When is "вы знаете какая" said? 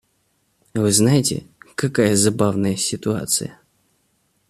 0.73-2.15